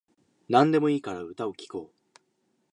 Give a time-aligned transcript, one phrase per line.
[0.49, 2.17] なんでもいいから歌を聴こう